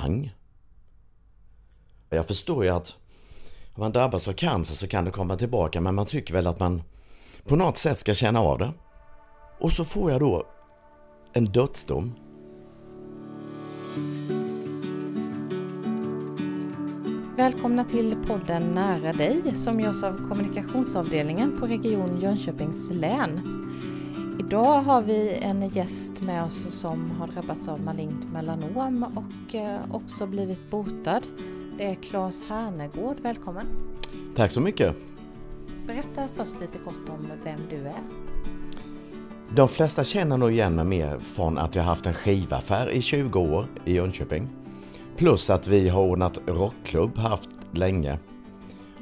[0.00, 0.34] pang.
[2.08, 2.96] Jag förstår ju att
[3.74, 6.60] om man drabbas av cancer så kan det komma tillbaka men man tycker väl att
[6.60, 6.82] man
[7.44, 8.72] på något sätt ska känna av det.
[9.60, 10.46] Och så får jag då
[11.32, 12.14] en dödsdom.
[17.36, 23.40] Välkomna till podden Nära dig som görs av kommunikationsavdelningen på Region Jönköpings län.
[24.38, 29.80] Idag har vi en gäst med oss som har drabbats av malignt melanom och eh,
[29.92, 31.22] också blivit botad.
[31.78, 33.66] Det är Claes Härnegård, välkommen!
[34.36, 34.96] Tack så mycket!
[35.86, 38.00] Berätta först lite kort om vem du är.
[39.54, 43.40] De flesta känner nog igen mig mer från att jag haft en skivaffär i 20
[43.40, 44.48] år i Jönköping.
[45.16, 48.18] Plus att vi har ordnat rockklubb haft länge.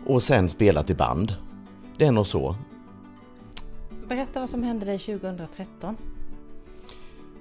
[0.06, 1.34] Och sen spelat i band.
[1.98, 2.56] Det är nog så.
[4.08, 5.96] Berätta vad som hände dig 2013.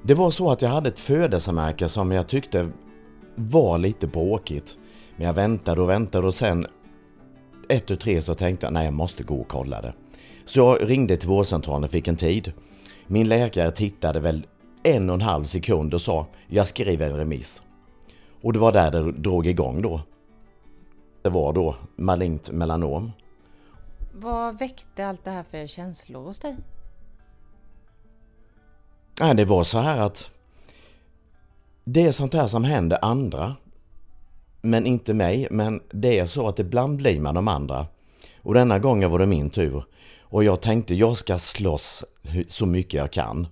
[0.04, 2.70] Det var så att jag hade ett födelsemärke som jag tyckte
[3.36, 4.78] var lite bråkigt.
[5.16, 6.68] Men jag väntade och väntade och sen
[7.70, 9.94] ett och tre så tänkte jag nej jag måste gå och kolla det.
[10.46, 12.54] Så jag ringde till vårdcentralen och fick en tid.
[13.08, 14.46] Min läkare tittade väl
[14.84, 17.64] en och en halv sekund och sa jag skriver en remiss.
[18.42, 20.02] Och det var där det drog igång då.
[21.22, 23.12] Det var då malignt melanom.
[24.20, 26.56] Vad väckte allt det här för känslor hos dig?
[29.20, 30.32] Nej, det var så här att
[31.84, 33.56] det är sånt här som händer andra.
[34.62, 37.88] Men inte mig, men det är så att ibland blir man de andra.
[38.42, 39.84] Och denna gången var det min tur.
[40.22, 42.04] Och jag tänkte jag ska slåss
[42.48, 43.48] så mycket jag kan.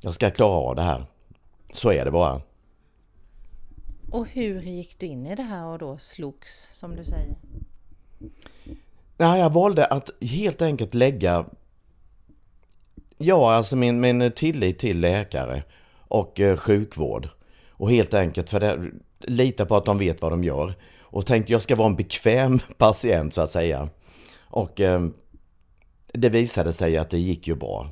[0.00, 1.06] Jag ska klara av det här.
[1.72, 2.40] Så är det bara.
[4.10, 7.36] Och hur gick du in i det här och då slogs, som du säger?
[9.16, 11.46] Nej, jag valde att helt enkelt lägga
[13.18, 15.62] Ja, alltså min, min tillit till läkare
[16.08, 17.28] och eh, sjukvård.
[17.70, 20.74] Och helt enkelt för det, lita på att de vet vad de gör.
[21.00, 23.88] Och tänkte jag ska vara en bekväm patient så att säga.
[24.40, 25.06] Och eh,
[26.06, 27.90] det visade sig att det gick ju bra.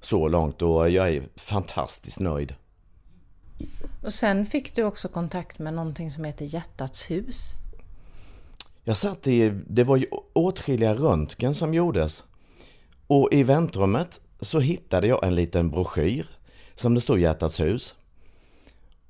[0.00, 2.54] Så långt och jag är fantastiskt nöjd.
[4.02, 7.59] Och sen fick du också kontakt med någonting som heter Hjärtats hus.
[8.84, 12.24] Jag satt i, det var ju åtskilliga röntgen som gjordes.
[13.06, 16.26] Och i väntrummet så hittade jag en liten broschyr
[16.74, 17.94] som det stod Hjärtats hus.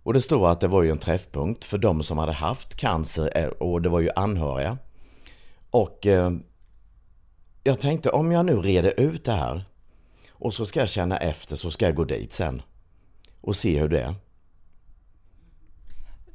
[0.02, 3.32] Och det stod att det var ju en träffpunkt för de som hade haft cancer
[3.34, 4.78] eh, och det var ju anhöriga.
[5.70, 6.30] Och eh,
[7.64, 9.64] jag tänkte om jag nu reder ut det här
[10.30, 12.62] och så ska jag känna efter så ska jag gå dit sen
[13.40, 14.14] och se hur det är.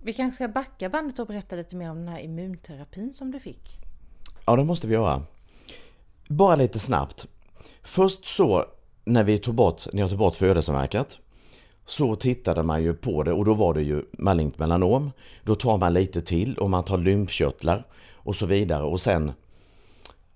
[0.06, 3.40] Vi kanske ska backa bandet och berätta lite mer om den här immunterapin som du
[3.40, 3.78] fick.
[4.46, 5.24] Ja, det måste vi göra.
[6.28, 7.28] Bara lite snabbt.
[7.84, 8.66] Först så
[9.06, 11.20] när vi tog bort, när jag tog bort födelsemärket
[11.86, 15.12] så tittade man ju på det och då var det ju malignt melanom.
[15.44, 17.84] Då tar man lite till och man tar lymfkörtlar
[18.14, 19.32] och så vidare och sen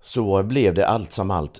[0.02, 1.59] så blev det allt som allt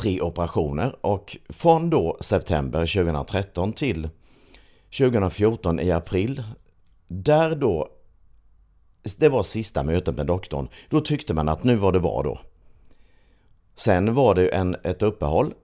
[0.00, 4.08] tre operationer och från då september 2013 till
[4.98, 6.42] 2014 i april
[7.12, 7.88] där då,
[9.18, 12.38] det var sista mötet med doktorn, då tyckte man att nu var det bra då.
[13.74, 15.54] Sen var det en, ett uppehåll,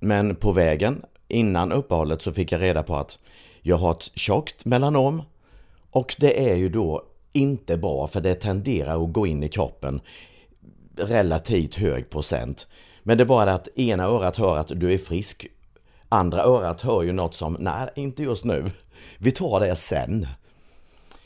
[0.00, 3.18] men på vägen innan uppehållet så fick jag reda på att
[3.62, 5.22] jag har ett tjockt melanom
[5.90, 7.02] och det är ju då
[7.32, 10.00] inte bra för det tenderar att gå in i kroppen
[10.96, 12.68] relativt hög procent.
[13.02, 15.46] Men det är bara det att ena örat hör att du är frisk,
[16.08, 18.70] andra örat hör ju något som nej, inte just nu.
[19.18, 20.26] Vi tar det sen.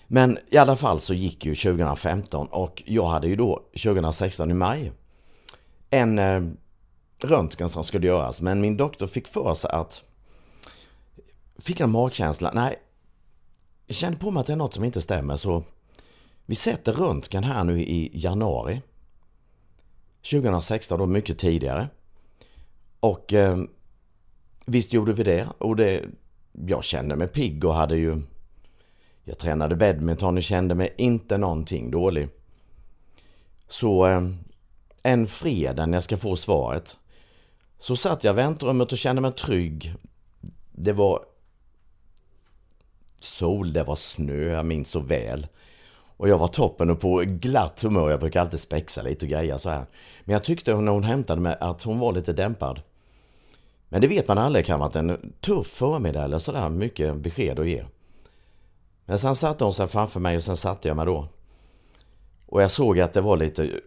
[0.06, 4.54] Men i alla fall så gick ju 2015 och jag hade ju då 2016 i
[4.54, 4.92] maj
[5.90, 6.42] en eh,
[7.18, 8.42] röntgen som skulle göras.
[8.42, 10.02] Men min doktor fick för sig att
[11.58, 12.50] fick en magkänsla.
[12.54, 12.76] Nej,
[13.86, 15.62] jag kände på mig att det är något som inte stämmer så
[16.46, 18.82] vi sätter röntgen här nu i januari
[20.30, 21.88] 2016, då mycket tidigare.
[23.00, 23.58] Och eh,
[24.66, 26.04] visst gjorde vi det och det,
[26.52, 28.22] jag kände mig pigg och hade ju
[29.24, 32.28] jag tränade badminton och kände mig inte någonting dålig.
[33.68, 34.22] Så eh,
[35.02, 36.96] en fredag när jag ska få svaret
[37.78, 39.94] så satt jag i väntrummet och kände mig trygg.
[40.72, 41.24] Det var
[43.18, 45.46] sol, det var snö, jag minns så väl.
[46.16, 48.10] Och jag var toppen och på glatt humör.
[48.10, 49.86] Jag brukar alltid spexa lite och greja så här.
[50.24, 52.82] Men jag tyckte när hon hämtade mig att hon var lite dämpad.
[53.88, 56.68] Men det vet man aldrig kan vara en tuff förmiddag eller sådär.
[56.68, 57.84] Mycket besked att ge.
[59.06, 61.28] Men sen satte hon sig framför mig och sen satte jag mig då.
[62.46, 63.80] Och jag såg att det var lite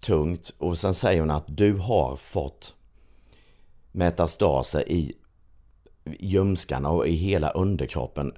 [0.00, 2.74] tungt och sen säger hon att du har fått
[3.92, 5.14] metastaser i
[6.04, 8.34] ljumskarna och i hela underkroppen.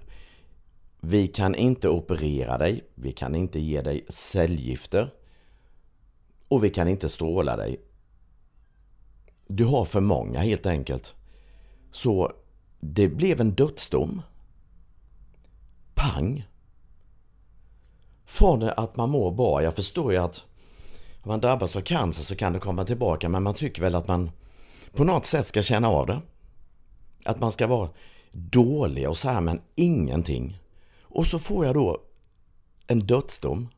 [1.00, 5.14] Vi kan inte operera dig, vi kan inte ge dig cellgifter
[6.48, 7.80] och vi kan inte stråla dig.
[9.46, 11.14] Du har för många helt enkelt.
[11.90, 12.32] Så
[12.80, 14.22] det blev en dödsdom.
[15.94, 16.44] Pang!
[18.24, 20.44] Från att man mår bra, jag förstår ju att
[21.22, 24.08] om man drabbas av cancer så kan det komma tillbaka men man tycker väl att
[24.08, 24.30] man
[24.92, 26.20] på något sätt ska känna av det.
[27.24, 27.90] Att man ska vara
[28.32, 30.58] dålig och så här men ingenting.
[31.02, 32.02] Och så får jag då
[32.86, 33.68] en dödsdom.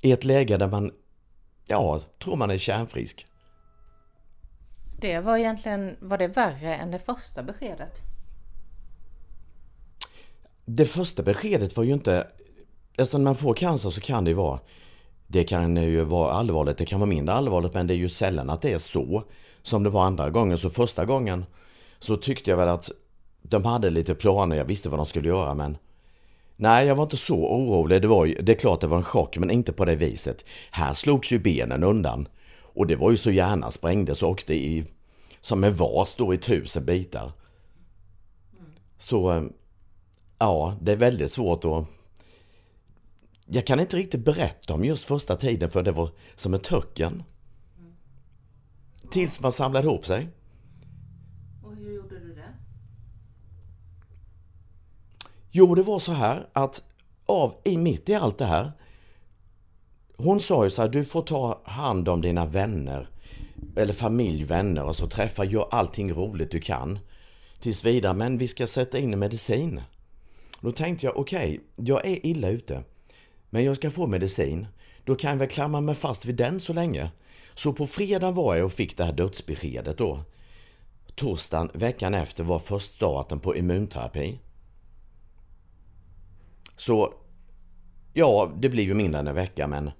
[0.00, 0.92] I ett läge där man,
[1.66, 3.26] ja, tror man är kärnfrisk.
[5.00, 8.09] Det var egentligen, var det värre än det första beskedet?
[10.64, 12.26] Det första beskedet var ju inte,
[12.98, 14.60] alltså när man får cancer så kan det ju vara,
[15.26, 18.50] det kan ju vara allvarligt, det kan vara mindre allvarligt men det är ju sällan
[18.50, 19.24] att det är så
[19.62, 20.58] som det var andra gången.
[20.58, 21.44] Så första gången
[21.98, 22.90] så tyckte jag väl att
[23.42, 25.76] de hade lite planer, jag visste vad de skulle göra men
[26.60, 28.02] Nej, jag var inte så orolig.
[28.02, 30.44] Det, var ju, det är klart det var en chock, men inte på det viset.
[30.70, 32.28] Här slogs ju benen undan.
[32.74, 34.84] Och det var ju så hjärnan sprängdes och åkte i,
[35.40, 37.32] som en vas då i tusen bitar.
[38.98, 39.42] Så, eh,
[40.40, 41.84] ja, det är väldigt svårt att...
[43.46, 47.22] Jag kan inte riktigt berätta om just första tiden för det var som ett töcken.
[49.10, 50.28] Tills man samlade ihop sig.
[51.64, 52.54] Och hur gjorde du det?
[55.50, 56.82] Jo, det var så här att
[57.26, 58.72] av, i mitt i allt det här
[60.22, 63.08] hon sa ju så här, du får ta hand om dina vänner
[63.76, 66.98] eller familj, vänner och så träffa, gör allting roligt du kan
[67.60, 69.80] tills vidare, men vi ska sätta in medicin.
[70.60, 72.82] Då tänkte jag, okej, okay, jag är illa ute,
[73.50, 74.66] men jag ska få medicin.
[75.04, 77.10] Då kan jag väl klamra mig fast vid den så länge.
[77.54, 80.24] Så på fredag var jag och fick det här dödsbeskedet då.
[81.14, 84.40] Torsdagen veckan efter var först starten på immunterapi.
[86.76, 87.14] Så,
[88.12, 89.90] ja, det blir ju mindre än en vecka men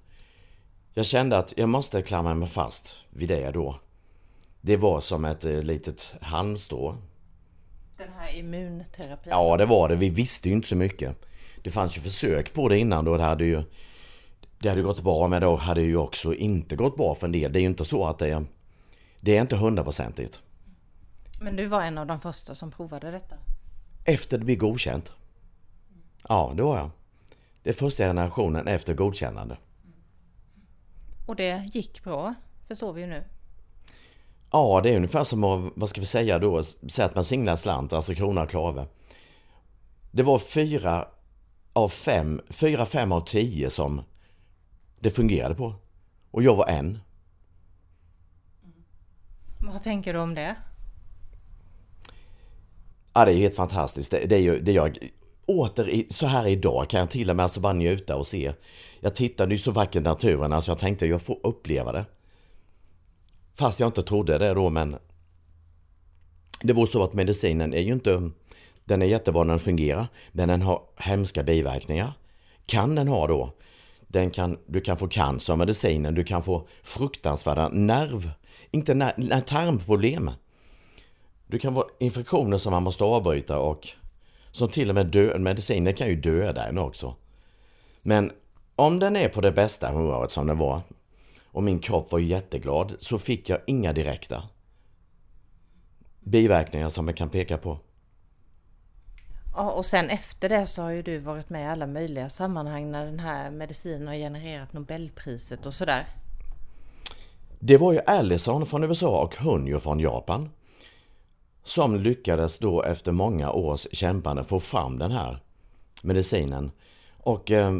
[0.93, 3.79] jag kände att jag måste klamra mig fast vid det då.
[4.61, 6.97] Det var som ett eh, litet halmstrå.
[8.01, 9.29] Den här immunterapin?
[9.31, 9.95] Ja, det var det.
[9.95, 11.15] Vi visste ju inte så mycket.
[11.63, 13.17] Det fanns ju försök på det innan då.
[13.17, 13.63] Det hade ju
[14.59, 17.51] det hade gått bra men då hade ju också inte gått bra för en del.
[17.51, 18.45] Det är ju inte så att det är,
[19.19, 20.41] det är inte hundraprocentigt.
[21.41, 23.35] Men du var en av de första som provade detta?
[24.05, 25.13] Efter det blev godkänt.
[26.29, 26.89] Ja, det var jag.
[27.63, 29.57] Det är första generationen efter godkännande.
[31.27, 32.33] Och det gick bra,
[32.67, 33.23] förstår vi ju nu.
[34.51, 37.55] Ja, det är ungefär som att, vad ska vi säga då, säga att man singlar
[37.55, 38.85] slant, alltså krona och klave.
[40.11, 41.07] Det var fyra
[41.73, 44.01] av fem, fyra, fem av tio som
[44.99, 45.75] det fungerade på.
[46.31, 46.99] Och jag var en.
[49.59, 50.55] Vad tänker du om det?
[53.13, 54.11] Ja, det är helt fantastiskt.
[54.11, 54.97] Det, det är ju, det jag,
[55.45, 58.53] åter i, så här idag kan jag till och med alltså bara njuta och se.
[58.99, 62.05] Jag tittade ju så vacker naturen, alltså jag tänkte jag får uppleva det.
[63.61, 64.95] Fast jag inte trodde det då, men
[66.61, 68.31] det var så att medicinen är ju inte,
[68.85, 72.13] den är jättebra när den fungerar, men den har hemska biverkningar.
[72.65, 73.53] Kan den ha då?
[74.07, 78.31] Den kan, du kan få cancer av medicinen, du kan få fruktansvärda nerv,
[78.71, 80.31] inte ner, tarmproblem.
[81.47, 83.87] Du kan få infektioner som man måste avbryta och
[84.51, 87.15] som till och med dö, medicinen kan ju döda en också.
[88.01, 88.31] Men
[88.75, 90.81] om den är på det bästa humöret som den var
[91.51, 94.43] och min kropp var jätteglad så fick jag inga direkta
[96.19, 97.79] biverkningar som jag kan peka på.
[99.55, 102.91] Ja, och sen efter det så har ju du varit med i alla möjliga sammanhang
[102.91, 106.07] när den här medicinen har genererat Nobelpriset och sådär.
[107.59, 110.49] Det var ju Allison från USA och Hunjo från Japan
[111.63, 115.39] som lyckades då efter många års kämpande få fram den här
[116.03, 116.71] medicinen.
[117.17, 117.77] Och eh,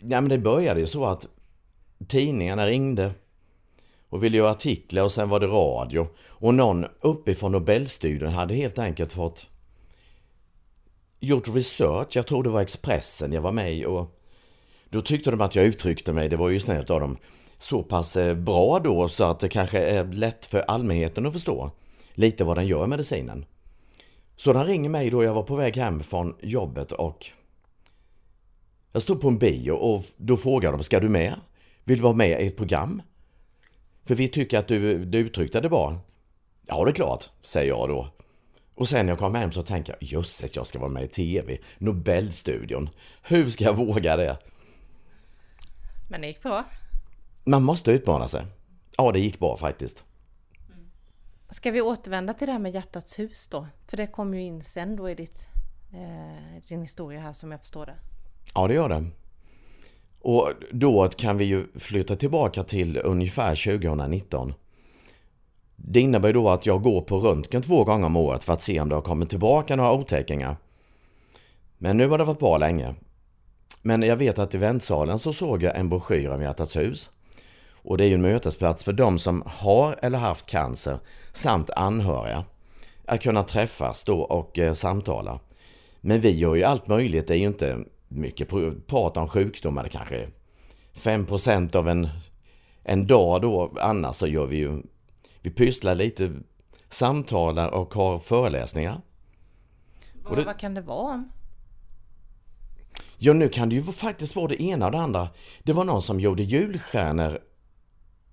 [0.00, 1.26] ja, men det började ju så att
[2.06, 3.12] tidningarna ringde
[4.08, 6.08] och ville göra artiklar och sen var det radio.
[6.26, 9.46] Och någon uppifrån Nobelstudion hade helt enkelt fått
[11.20, 14.16] gjort research, jag tror det var Expressen jag var med i och
[14.88, 17.16] då tyckte de att jag uttryckte mig, det var ju snällt av dem,
[17.58, 21.70] så pass eh, bra då så att det kanske är lätt för allmänheten att förstå
[22.14, 23.44] lite vad den gör medicinen.
[24.36, 27.26] Så den ringer mig då jag var på väg hem från jobbet och
[28.92, 31.34] jag stod på en bio och då frågar de, ska du med?
[31.84, 33.02] Vill du vara med i ett program?
[34.04, 36.00] För vi tycker att du, du uttryckte det bra.
[36.66, 38.10] Ja, det är klart, säger jag då.
[38.74, 41.08] Och sen när jag kommer hem så tänker jag, jösses, jag ska vara med i
[41.08, 41.58] TV.
[41.78, 42.88] Nobelstudion.
[43.22, 44.38] Hur ska jag våga det?
[46.10, 46.64] Men det gick bra.
[47.44, 48.46] Man måste utmana sig.
[48.96, 50.04] Ja, det gick bra faktiskt.
[51.50, 53.66] Ska vi återvända till det här med hjärtats hus då?
[53.86, 55.48] För det kom ju in sen då i ditt
[55.92, 57.94] eh, din historia här som jag förstår det.
[58.54, 59.10] Ja, det gör det.
[60.20, 64.54] Och då kan vi ju flytta tillbaka till ungefär 2019.
[65.76, 68.80] Det innebär då att jag går på röntgen två gånger om året för att se
[68.80, 70.56] om det har kommit tillbaka några otäckingar.
[71.78, 72.94] Men nu har det varit bra länge.
[73.82, 77.10] Men jag vet att i väntsalen så såg jag en broschyr om Hjärtats hus.
[77.82, 80.98] Och det är ju en mötesplats för de som har eller haft cancer
[81.32, 82.44] samt anhöriga.
[83.04, 85.40] Att kunna träffas då och eh, samtala.
[86.00, 87.78] Men vi gör ju allt möjligt, det är ju inte
[88.10, 88.48] mycket
[88.86, 90.28] prat om sjukdomar, kanske är
[90.94, 92.08] 5% av en,
[92.82, 93.74] en dag då.
[93.80, 94.82] Annars så gör vi ju,
[95.40, 96.32] vi pysslar lite,
[96.88, 99.00] samtalar och har föreläsningar.
[100.22, 101.32] Vad, det, vad kan det vara om?
[103.16, 105.28] Ja, nu kan det ju faktiskt vara det ena och det andra.
[105.62, 107.38] Det var någon som gjorde julstjärnor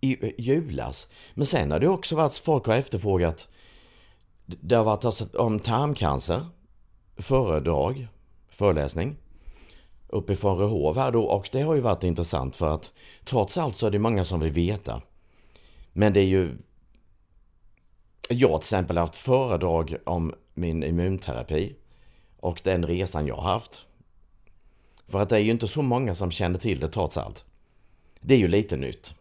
[0.02, 1.12] i julas.
[1.34, 3.48] Men sen har det också varit folk har efterfrågat
[4.48, 6.46] det har varit alltså om tarmcancer,
[7.18, 8.08] föredrag,
[8.50, 9.18] föreläsning
[10.08, 12.94] uppifrån Rehov här då och det har ju varit intressant för att
[13.26, 15.02] trots allt så är det många som vill veta.
[15.94, 16.58] Men det är ju
[18.30, 21.76] jag till exempel har haft föredrag om min immunterapi
[22.40, 23.86] och den resan jag har haft.
[25.08, 27.46] För att det är ju inte så många som känner till det trots allt.
[28.20, 29.14] Det är ju lite nytt.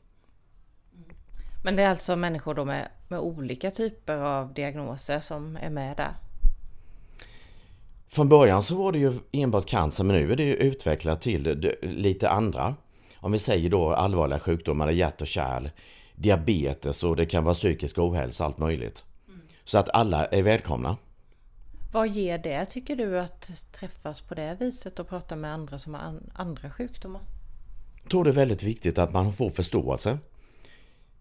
[1.64, 5.96] Men det är alltså människor då med, med olika typer av diagnoser som är med
[5.96, 6.14] där?
[8.08, 11.72] Från början så var det ju enbart cancer men nu är det ju utvecklat till
[11.82, 12.74] lite andra.
[13.16, 15.70] Om vi säger då allvarliga sjukdomar, hjärt och kärl,
[16.14, 19.04] diabetes och det kan vara psykisk ohälsa, allt möjligt.
[19.28, 19.40] Mm.
[19.64, 20.96] Så att alla är välkomna.
[21.92, 25.94] Vad ger det tycker du att träffas på det viset och prata med andra som
[25.94, 27.22] har andra sjukdomar?
[28.02, 30.18] Jag tror det är väldigt viktigt att man får förståelse.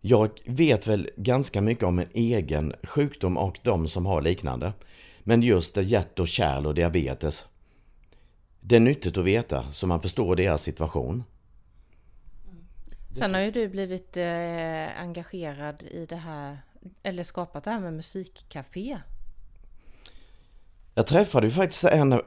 [0.01, 4.74] Jag vet väl ganska mycket om en egen sjukdom och de som har liknande.
[5.27, 7.48] Men just hjärt och kärl och diabetes.
[8.60, 11.24] Det är nyttigt att veta så man förstår deras situation.
[13.13, 16.58] Sen har ju du blivit eh, engagerad i det här,
[17.03, 18.98] eller skapat det här med musikcafé.
[20.94, 22.22] Jag träffade ju faktiskt en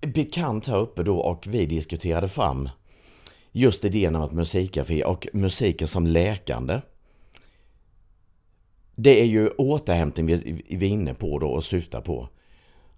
[0.00, 2.68] bekant här uppe då och vi diskuterade fram
[3.52, 6.80] just idén om ett musikcafé och musiken som läkande.
[8.94, 12.28] Det är ju återhämtning vi, är inne på då och syftar på.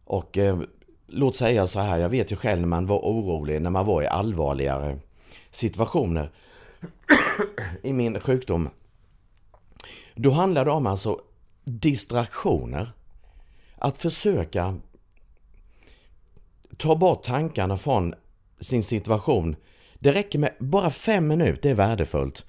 [0.05, 0.61] Och eh,
[1.07, 4.03] låt säga så här, jag vet ju själv när man var orolig, när man var
[4.03, 4.99] i allvarligare
[5.51, 6.31] situationer
[7.83, 8.69] i min sjukdom.
[10.15, 11.21] Då handlar det om alltså
[11.65, 12.93] distraktioner.
[13.79, 14.79] Att försöka
[16.77, 18.15] ta bort tankarna från
[18.61, 19.57] sin situation.
[19.95, 22.47] Det räcker med bara fem minuter, det är värdefullt.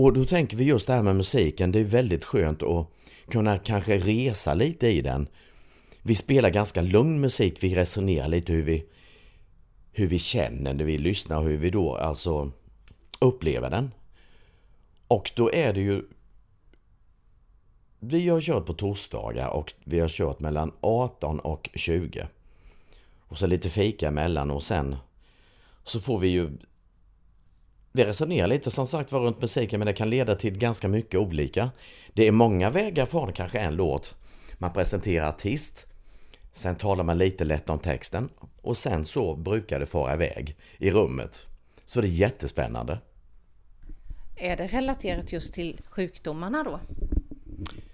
[0.00, 2.86] Och då tänker vi just det här med musiken, det är väldigt skönt att
[3.28, 5.28] kunna kanske resa lite i den.
[6.02, 8.84] Vi spelar ganska lugn musik, vi resonerar lite hur vi,
[9.92, 12.52] hur vi känner när vi lyssnar och hur vi då alltså
[13.20, 13.90] upplever den.
[15.08, 16.02] Och då är det ju
[17.98, 22.28] vi har kört på torsdagar och vi har kört mellan 18 och 20.
[23.18, 24.96] Och så lite fika emellan och sen
[25.84, 26.50] så får vi ju
[27.92, 31.20] vi resonerar lite som sagt var runt musiken men det kan leda till ganska mycket
[31.20, 31.70] olika.
[32.12, 34.16] Det är många vägar från kanske en låt.
[34.58, 35.86] Man presenterar artist,
[36.52, 38.28] sen talar man lite lätt om texten
[38.62, 41.46] och sen så brukar det fara iväg i rummet.
[41.84, 42.98] Så det är jättespännande.
[44.36, 46.80] Är det relaterat just till sjukdomarna då?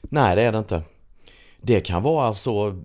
[0.02, 0.82] Nej, det är det inte.
[1.60, 2.82] Det kan vara alltså,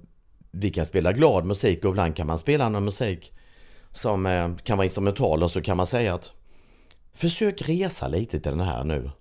[0.52, 3.34] vi kan spela glad musik och ibland kan man spela någon musik
[3.92, 6.34] som eh, kan vara instrumental och så kan man säga att
[7.14, 9.12] Försök resa lite till den här nu.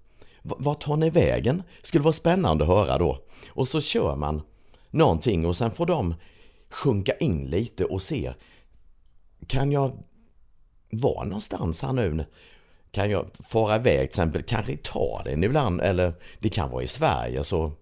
[0.43, 1.63] Vart tar ni vägen?
[1.83, 3.19] Skulle vara spännande att höra då.
[3.49, 4.43] Och så kör man
[4.91, 6.15] någonting och sen får de
[6.71, 8.33] sjunka in lite och se.
[9.47, 10.05] Kan jag
[10.91, 12.25] vara någonstans här nu?
[12.91, 17.45] Kan jag fara iväg till exempel, kanske Italien ibland eller det kan vara i Sverige
[17.45, 17.73] så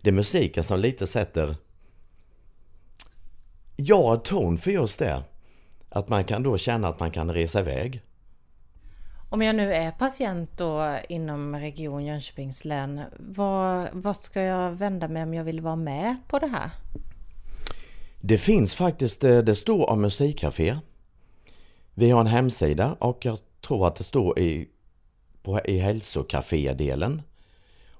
[0.00, 1.56] det är musiken som lite sätter
[3.76, 5.22] ja, ton för just det.
[5.88, 8.02] Att man kan då känna att man kan resa iväg.
[9.32, 15.22] Om jag nu är patient då inom Region Jönköpings län, vad, ska jag vända mig
[15.22, 16.70] om jag vill vara med på det här?
[18.20, 20.78] Det finns faktiskt, eh, det står om musikcafé.
[21.94, 24.68] Vi har en hemsida och jag tror att det står i,
[25.42, 27.22] på, i hälsocafé-delen.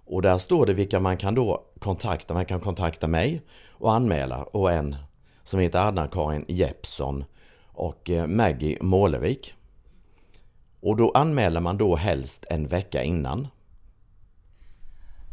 [0.05, 2.35] Och där står det vilka man kan då kontakta.
[2.35, 4.97] Man kan kontakta mig och anmäla och en
[5.43, 7.25] som heter Anna-Karin Jeppsson
[7.67, 9.55] och eh, Maggie Målevik.
[10.83, 13.49] Och då anmäler man då helst en vecka innan.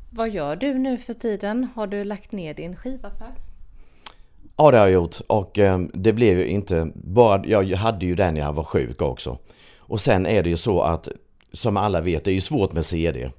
[0.10, 1.68] Vad gör du nu för tiden?
[1.76, 3.34] Har du lagt ner din skivaffär?
[4.58, 8.16] Ja, det har jag gjort och eh, det blev ju inte bara, jag hade ju
[8.16, 9.38] den när jag var sjuk också.
[9.78, 11.10] Och sen är det ju så att,
[11.54, 13.32] som alla vet, det är ju svårt med CD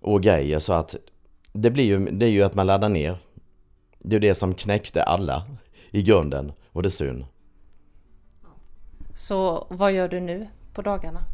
[0.00, 0.96] och grejer så att
[1.52, 3.18] det blir ju, det är ju att man laddar ner.
[3.98, 5.46] Det är det som knäckte alla
[5.90, 7.24] i grunden och det är synd.
[9.14, 11.24] Så vad gör du nu på dagarna?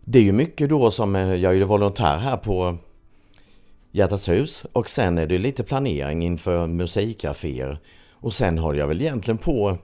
[0.00, 2.76] Det är ju mycket då som, eh, jag är ju volontär här på
[3.94, 7.78] Hjärtats hus och sen är det lite planering inför musikcaféer.
[8.10, 9.78] Och sen håller jag väl egentligen på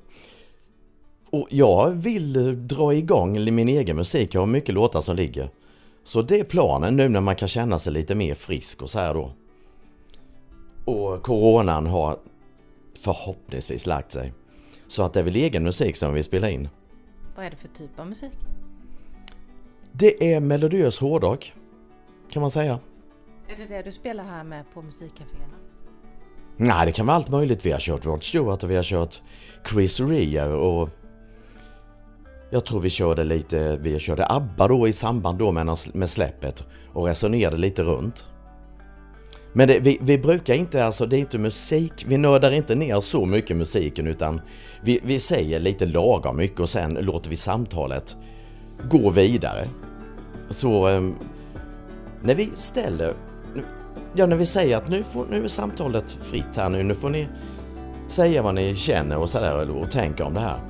[1.31, 5.51] och jag vill dra igång min egen musik, jag har mycket låtar som ligger.
[6.05, 8.99] Så det är planen nu när man kan känna sig lite mer frisk och så
[8.99, 9.33] här då.
[10.85, 12.19] Och coronan har
[13.01, 14.33] förhoppningsvis lagt sig.
[14.87, 16.69] Så att det är väl egen musik som vi spelar in.
[17.39, 18.33] Vad är det för typ av musik?
[19.93, 21.55] Det är melodiös hårdrock,
[22.31, 22.81] kan man säga.
[23.49, 25.55] Är det det du spelar här med på musikcaféerna?
[26.57, 27.67] Nej, det kan vara allt möjligt.
[27.67, 29.23] Vi har kört Rod Stewart och vi har kört
[29.71, 30.91] Chris Rea och
[32.51, 36.65] jag tror vi körde lite, vi körde ABBA då i samband då med, med släppet
[36.93, 38.27] och resonerade lite runt.
[39.53, 43.01] Men det, vi, vi, brukar inte, alltså det är inte musik, vi nördar inte ner
[43.01, 44.41] så mycket musiken utan
[44.83, 48.17] vi, vi säger lite lagom mycket och sen låter vi samtalet
[48.91, 49.69] gå vidare.
[50.51, 51.01] Så eh,
[52.23, 53.15] när vi ställer,
[54.15, 57.11] ja när vi säger att nu, får, nu är samtalet fritt här nu, nu får
[57.11, 57.29] ni
[58.09, 60.61] säga vad ni känner och sådär och tänka om det här.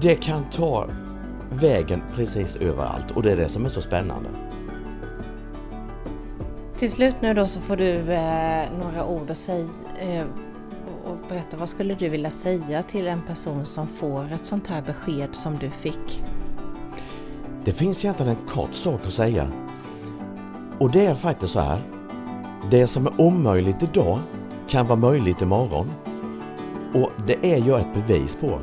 [0.00, 0.88] Det kan ta
[1.50, 4.28] vägen precis överallt och det är det som är så spännande.
[6.78, 9.66] Till slut nu då så får du eh, några ord att säga
[9.98, 10.26] eh,
[11.04, 14.82] och berätta vad skulle du vilja säga till en person som får ett sånt här
[14.82, 16.22] besked som du fick?
[17.64, 19.52] Det finns egentligen en kort sak att säga.
[20.78, 21.80] Och det är faktiskt så här.
[22.70, 24.18] Det som är omöjligt idag
[24.68, 25.92] kan vara möjligt imorgon.
[26.94, 28.60] Och det är jag ett bevis på.